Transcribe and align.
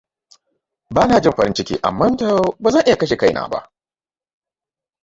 Bana 0.97 1.19
jin 1.27 1.35
farin 1.35 1.53
ciki, 1.53 1.79
amma 1.83 2.09
ba 2.59 2.71
zan 2.71 2.83
iya 2.85 2.97
kashe 2.97 3.17
kaina 3.17 3.49
ba. 3.49 3.71